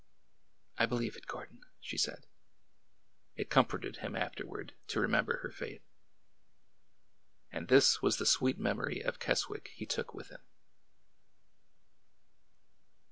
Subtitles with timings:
[0.79, 2.25] I believe it, Gordon," she said.
[3.35, 5.83] It comforted him afterward to remember her faith.
[7.51, 10.41] And this was the sweet memory of Keswick he took with him.